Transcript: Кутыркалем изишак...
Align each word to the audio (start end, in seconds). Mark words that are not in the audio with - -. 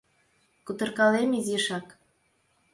Кутыркалем 0.65 1.29
изишак... 1.39 1.87